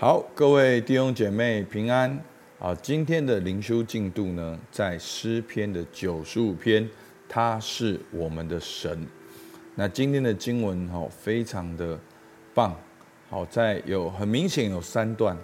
[0.00, 2.18] 好，各位弟兄姐妹平安。
[2.58, 6.88] 啊，今天的灵修进度呢，在诗篇的九十五篇，
[7.28, 9.06] 他是我们的神。
[9.74, 12.00] 那今天的经文哈，非常的
[12.54, 12.74] 棒。
[13.28, 15.36] 好，在有很明显有三段。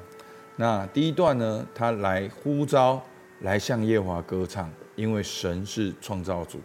[0.56, 3.04] 那第一段呢，他来呼召，
[3.42, 6.58] 来向耶和华歌唱，因为神是创造主。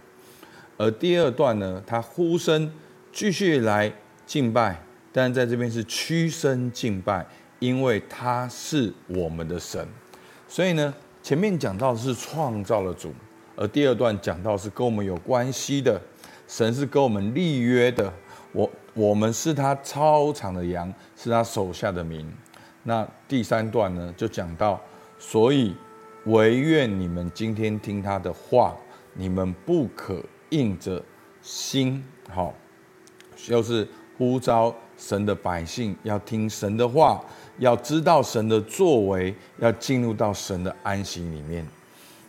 [0.78, 2.72] 而第二段呢，他呼声
[3.12, 3.92] 继续来
[4.26, 4.82] 敬拜，
[5.12, 7.28] 但在这边是屈身敬拜。
[7.62, 9.88] 因为他是我们的神，
[10.48, 13.14] 所以呢，前面讲到是创造的主，
[13.56, 16.02] 而第二段讲到是跟我们有关系的，
[16.48, 18.12] 神是跟我们立约的，
[18.52, 22.28] 我我们是他超长的羊，是他手下的民。
[22.82, 24.82] 那第三段呢，就讲到，
[25.20, 25.76] 所以
[26.26, 28.76] 唯愿你们今天听他的话，
[29.14, 30.20] 你们不可
[30.50, 31.00] 硬着
[31.44, 32.52] 心，好，
[33.36, 37.24] 就是呼召神的百姓要听神的话。
[37.62, 41.64] 要知道神的作为，要进入到神的安息里面。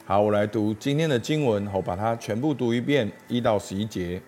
[0.05, 4.21] 好，我来读今天的经文，我把它全部读一遍，一到十一节。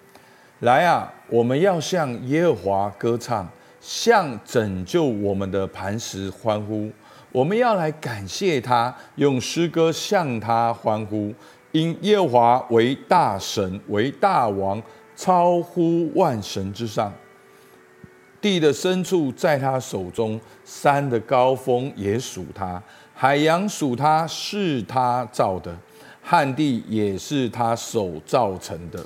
[0.60, 3.46] 来啊，我们要向耶和华歌唱，
[3.82, 6.90] 向拯救我们的磐石欢呼。
[7.30, 11.34] 我们要来感谢他，用诗歌向他欢呼，
[11.72, 14.82] 因耶和华为大神，为大王，
[15.14, 17.12] 超乎万神之上。
[18.44, 22.82] 地的深处在他手中，山的高峰也属他，
[23.14, 25.74] 海洋属他，是他造的，
[26.20, 29.02] 旱地也是他手造成的。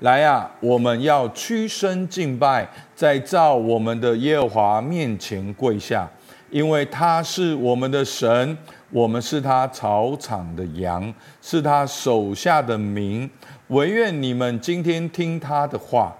[0.00, 6.06] 来啊，我们要屈身敬拜，在造我们的耶和华面前跪下，
[6.50, 8.58] 因为他是我们的神，
[8.90, 13.30] 我们是他草场的羊，是他手下的民。
[13.68, 16.14] 惟愿你们今天听他的话，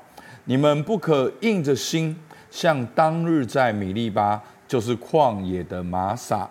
[0.47, 2.17] 你们不可硬着心。
[2.55, 6.49] 像当日在米利巴，就是旷野的玛撒。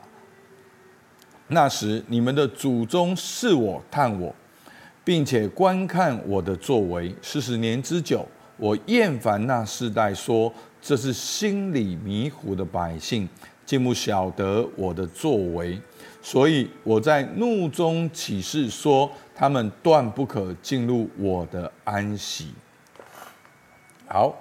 [1.47, 4.35] 那时你们的祖宗试我探我，
[5.05, 8.27] 并且观看我的作为四十年之久。
[8.57, 13.29] 我厌烦那世代说，这是心里迷糊的百姓，
[13.65, 15.79] 竟不晓得我的作为。
[16.21, 22.49] 所以我在怒中起誓说，他们断不可进入我的安息。
[24.05, 24.35] 好。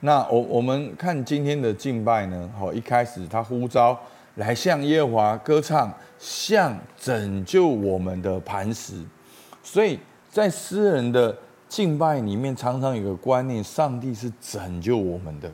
[0.00, 3.98] 那我我们看今天的敬拜呢，好，一开始他呼召
[4.34, 9.02] 来向耶和华歌唱，向拯救我们的磐石。
[9.62, 9.98] 所以
[10.30, 11.36] 在诗人的
[11.68, 15.50] 敬拜里面，常常有个观念：上帝是拯救我们的，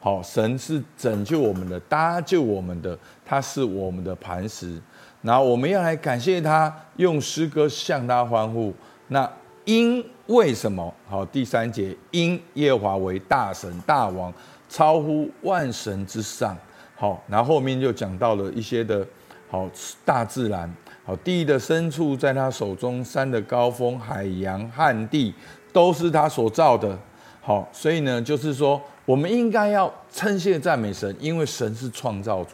[0.00, 4.80] 好，神是拯救我们的，搭救我们的，他是我们的磐石。
[5.20, 8.72] 那我们要来感谢他，用诗歌向他欢呼。
[9.08, 9.30] 那
[9.64, 10.92] 因为什么？
[11.06, 14.32] 好，第三节，因耶华为大神大王，
[14.70, 16.56] 超乎万神之上。
[16.96, 19.06] 好，然后后面就讲到了一些的，
[19.50, 19.68] 好
[20.02, 20.72] 大自然，
[21.04, 25.34] 好地的深处在他手中，山的高峰、海洋、旱地，
[25.74, 26.98] 都是他所造的。
[27.42, 32.52] 好，所以呢，就是说，我们应该要称谢赞美神，因为神是创造主。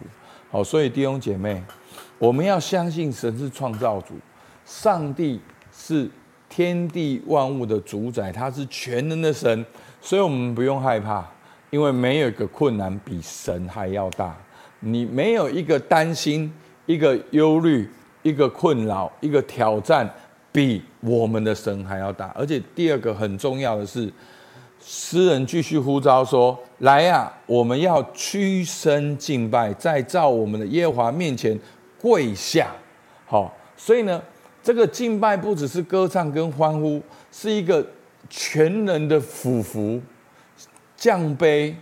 [0.50, 1.62] 好，所以弟兄姐妹，
[2.18, 4.14] 我们要相信神是创造主，
[4.64, 5.40] 上帝
[5.72, 6.10] 是。
[6.50, 9.64] 天地万物的主宰，他是全能的神，
[10.02, 11.24] 所以我们不用害怕，
[11.70, 14.36] 因为没有一个困难比神还要大。
[14.80, 16.52] 你没有一个担心、
[16.86, 17.88] 一个忧虑、
[18.22, 20.12] 一个困扰、一个挑战，
[20.50, 22.34] 比我们的神还要大。
[22.36, 24.12] 而且第二个很重要的是，
[24.82, 31.56] 诗人继续呼召说：“来呀，我们要屈身敬拜，在造我们的耶和华面前
[32.00, 32.72] 跪下。”
[33.24, 34.20] 好，所以呢。
[34.62, 37.86] 这个敬拜不只是歌唱跟欢呼，是一个
[38.28, 40.00] 全人的俯伏、
[40.96, 41.74] 降卑，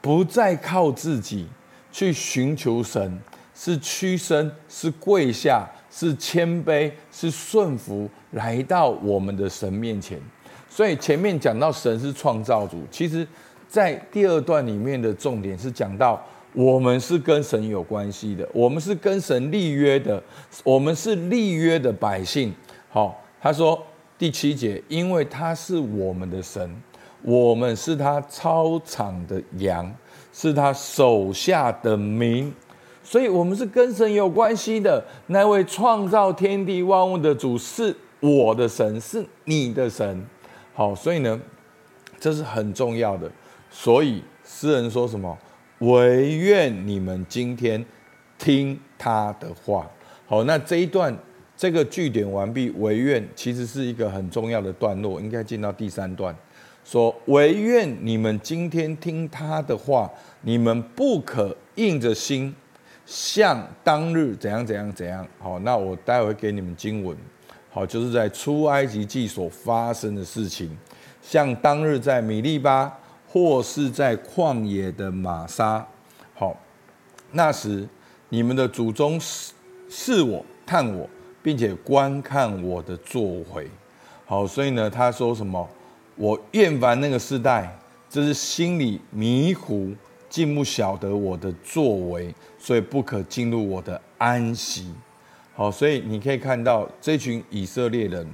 [0.00, 1.46] 不再靠自己
[1.92, 3.18] 去寻求神，
[3.54, 10.20] 是屈身，是跪下，是谦卑，是顺服，来到我们的神面前。
[10.68, 13.26] 所以前面讲到神是创造主，其实
[13.68, 16.20] 在第二段里面的重点是讲到。
[16.56, 20.22] 我们是跟神有关系的，我们是跟神立约的，
[20.64, 22.50] 我们是立约的百姓。
[22.88, 23.78] 好，他说
[24.16, 26.74] 第七节，因为他是我们的神，
[27.20, 29.94] 我们是他操场的羊，
[30.32, 32.50] 是他手下的民，
[33.02, 35.04] 所以我们是跟神有关系的。
[35.26, 40.26] 那位创造天地万物的主是我的神，是你的神。
[40.72, 41.38] 好，所以呢，
[42.18, 43.30] 这是很重要的。
[43.70, 45.36] 所以诗人说什么？
[45.80, 47.84] 惟愿你们今天
[48.38, 49.90] 听他的话。
[50.26, 51.14] 好，那这一段
[51.56, 56.34] 这个句点完毕，惟愿其实是一个很重要的段落，应该进到第三段，
[56.84, 60.10] 说惟愿你们今天听他的话，
[60.42, 62.54] 你们不可硬着心，
[63.04, 65.26] 像当日怎样怎样怎样。
[65.38, 67.16] 好，那我待会给你们经文。
[67.70, 70.74] 好，就是在出埃及记所发生的事情，
[71.20, 72.98] 像当日在米利巴，
[73.36, 75.86] 或是在旷野的玛莎。
[76.32, 76.56] 好，
[77.32, 77.86] 那时
[78.30, 79.20] 你们的祖宗
[79.90, 81.06] 试我、探我，
[81.42, 83.22] 并且观看我的作
[83.52, 83.68] 为。
[84.24, 85.68] 好，所以呢，他说什么？
[86.14, 87.78] 我厌烦那个世代，
[88.08, 89.92] 这是心里迷糊，
[90.30, 94.94] 竟不晓得我的作为，所以不可进入我的安息。
[95.54, 98.26] 好，所以你可以看到这群以色列人，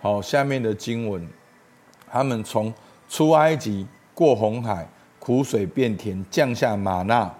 [0.00, 1.28] 好，下面的经文，
[2.08, 2.72] 他们从
[3.08, 3.84] 出埃及
[4.16, 7.30] 过红海，苦水变甜，降下吗哪，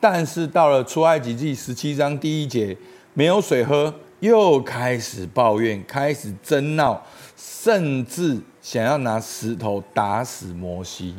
[0.00, 2.74] 但是到了出埃及记十七章第一节，
[3.12, 7.04] 没有水喝，又开始抱怨，开始争闹，
[7.36, 11.14] 甚至想要拿石头打死摩西。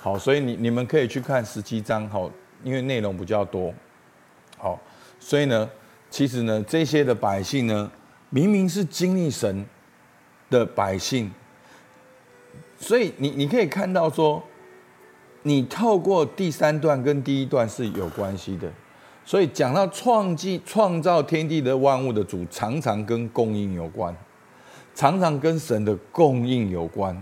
[0.00, 2.30] 好，所以你你们可以去看十七章，好，
[2.64, 3.74] 因为内容比较多。
[4.56, 4.80] 好，
[5.20, 5.68] 所以呢。
[6.08, 7.90] 其实呢，这些的百姓呢，
[8.30, 9.66] 明明是经历神
[10.48, 11.30] 的百姓，
[12.86, 14.40] 所以你你可以看到说，
[15.42, 18.70] 你透过第三段跟第一段是有关系的。
[19.24, 24.14] 所以讲到创计创造天地的万物的主，常常跟供应有关，
[24.94, 27.20] 常常跟神的供应有关。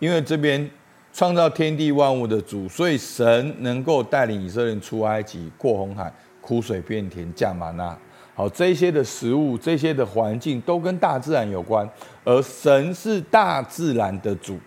[0.00, 0.70] 因为这边
[1.14, 6.12] 创造天地万物的主，所以神能够带领以色列人出埃及、过红海、
[6.42, 7.98] 苦水变甜、降吗哪。
[8.34, 11.88] 好，这些的食物，这些的环境都跟大自然有关，
[12.22, 14.58] 而神是大自然的主，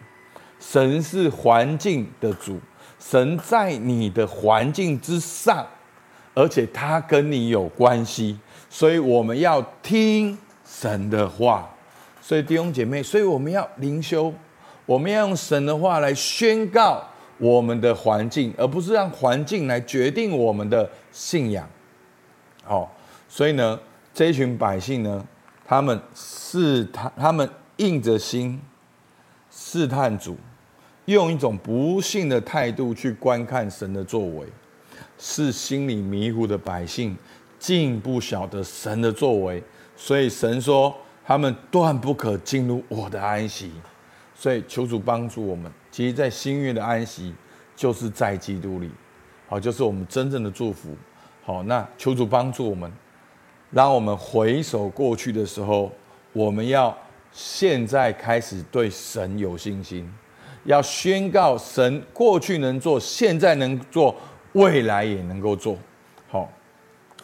[0.60, 2.60] 神是环境的主，
[3.00, 5.66] 神在你的环境之上，
[6.34, 8.38] 而且他跟你有关系，
[8.70, 11.70] 所以我们要听神的话。
[12.22, 14.32] 所以弟兄姐妹，所以我们要灵修，
[14.86, 17.04] 我们要用神的话来宣告
[17.38, 21.68] 我们的环境，而不是让环境来决定我们的信仰。
[22.68, 22.88] 哦。
[23.28, 23.80] 所以呢，
[24.14, 25.26] 这一群百姓呢，
[25.66, 28.62] 他们试探，他们硬着心
[29.50, 30.36] 试探主，
[31.14, 34.46] 用一种不信的态度去观看神的作为，
[35.18, 37.16] 是心里迷糊的百姓，
[37.58, 39.64] 竟不晓得神的作为。
[39.96, 40.96] 所以神说，
[41.26, 43.72] 他们断不可进入我的安息。
[44.34, 45.70] 所以求主帮助我们。
[45.92, 47.34] 其实，在新约的安息，
[47.76, 48.90] 就是在基督里，
[49.48, 50.96] 好，就是我们真正的祝福。
[51.44, 52.90] 好，那求主帮助我们。
[53.72, 55.92] 让我们回首过去的时候，
[56.32, 56.98] 我们要
[57.32, 60.10] 现在开始对神有信心，
[60.64, 64.16] 要宣告神过去能做，现在能做，
[64.54, 65.78] 未来也能够做。
[66.28, 66.52] 好，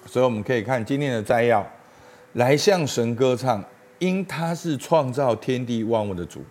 [0.05, 1.65] 所以我们可以看今天的摘要，
[2.33, 3.63] 来向神歌唱，
[3.99, 6.43] 因他是创造天地万物的主，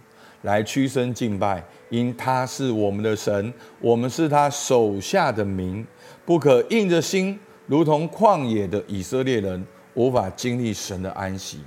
[0.43, 5.87] 来屈身敬拜，因他是我们的神，我们是他手下的民，
[6.25, 9.65] 不可硬着心，如同旷野的以色列人。
[9.97, 11.61] 无法经历神的安息。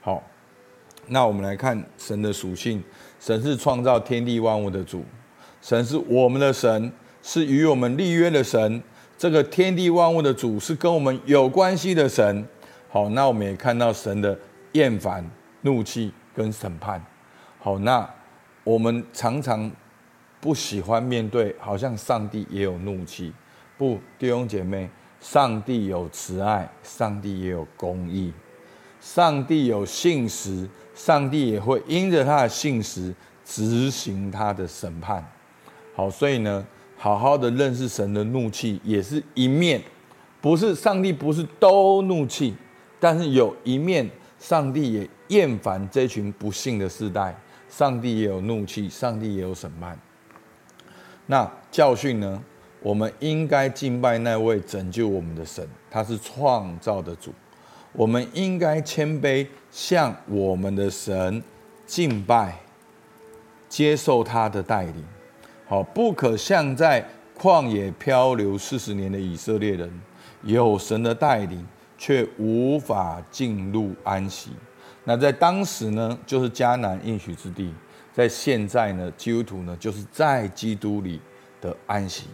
[0.00, 0.20] 好，
[1.06, 2.82] 那我们来看神的属性。
[3.20, 5.04] 神是创造天地万物的主，
[5.60, 6.92] 神是我们的神，
[7.22, 8.82] 是与我们立约的神。
[9.16, 12.46] 这个天地万物的主是跟我们有关系的神。
[12.88, 14.38] 好，那我们也看到神的
[14.72, 15.28] 厌烦、
[15.62, 17.04] 怒气跟审判。
[17.58, 18.08] 好，那
[18.64, 19.70] 我们常常
[20.40, 23.32] 不喜欢面对，好像上帝也有怒气。
[23.76, 24.88] 不，弟兄姐妹。
[25.20, 28.32] 上帝有慈爱，上帝也有公义，
[29.00, 33.14] 上帝有信实，上帝也会因着他的信实
[33.44, 35.24] 执行他的审判。
[35.94, 39.82] 好，所以呢，好好的认识神的怒气也是一面，
[40.40, 42.54] 不是上帝不是都怒气，
[43.00, 47.36] 但是有一面，上帝也厌烦这群不信的世代，
[47.68, 49.98] 上帝也有怒气，上帝也有审判。
[51.26, 52.42] 那教训呢？
[52.80, 57.34] 我们应该敬拜那位拯救我们的神，他是创造的主。
[57.92, 61.42] 我们应该谦卑向我们的神
[61.86, 62.60] 敬拜，
[63.68, 65.04] 接受他的带领。
[65.66, 67.06] 好，不可像在
[67.38, 69.90] 旷野漂流四十年的以色列人，
[70.42, 71.66] 有神的带领，
[71.96, 74.50] 却无法进入安息。
[75.04, 77.72] 那在当时呢，就是迦南应许之地；
[78.12, 81.20] 在现在呢，基督徒呢，就是在基督里
[81.60, 82.26] 的安息。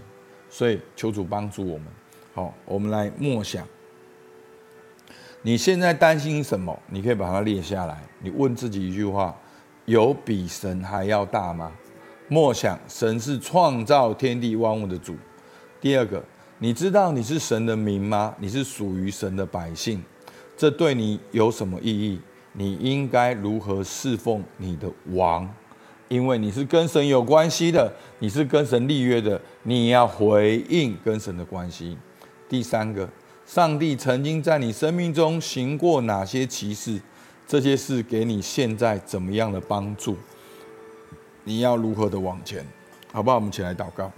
[0.50, 1.86] 所以求主帮助我们。
[2.32, 3.66] 好，我们来默想。
[5.46, 6.74] 你现在担心什么？
[6.88, 8.02] 你可以把它列下来。
[8.20, 9.36] 你问自己一句话：
[9.84, 11.70] 有比神还要大吗？
[12.28, 15.14] 莫想，神是创造天地万物的主。
[15.82, 16.24] 第二个，
[16.58, 18.34] 你知道你是神的民吗？
[18.38, 20.02] 你是属于神的百姓。
[20.56, 22.18] 这对你有什么意义？
[22.54, 25.46] 你应该如何侍奉你的王？
[26.08, 31.98] 因为你是跟神有关系的，你是跟神立约的，你要回应跟神的关系。
[32.48, 33.06] 第三个，
[33.46, 37.00] 上帝曾经在你生命中行过哪些奇事？
[37.46, 40.16] 这些事给你现在怎么样的帮助？
[41.44, 42.66] 你要如何的往前？
[43.12, 43.36] 好不好？
[43.36, 44.10] 我们一起来祷告。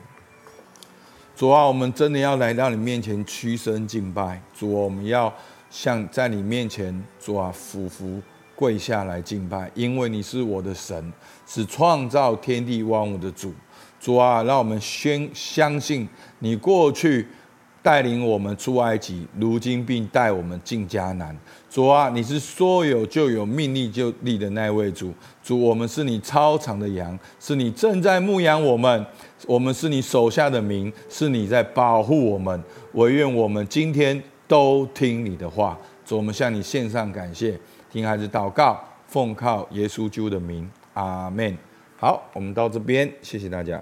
[1.35, 4.41] 主啊，我们真的要来到你面前屈身敬拜。
[4.57, 5.35] 主啊，我们要
[5.71, 8.23] 向在你面前，主啊，俯伏
[8.55, 11.13] 跪下来敬拜，因为你是我的神，
[11.45, 13.53] 是创造天地万物的主。
[14.01, 17.27] 主啊，让我们宣相信你过去。
[17.87, 21.39] 带领我们出埃及，如今并带我们进迦南。
[21.71, 25.15] 主啊，你是说有就有，命立就立的那位主。
[25.41, 29.07] 主，我们是你超长的羊，是你正在牧养我们。
[29.47, 32.61] 我们是你手下的民，是你在保护我们。
[32.95, 35.79] 唯愿我们今天都听你的话。
[36.05, 37.57] 主，我们向你献上感谢，
[37.93, 41.57] 听孩子祷告，奉靠耶稣基督的名，阿门。
[41.97, 43.81] 好，我们到这边，谢谢大家。